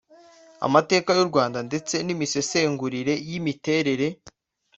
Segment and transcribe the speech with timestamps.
[0.67, 4.07] amateka y’u Rwanda ndetse n’imisesengurire y’imiterere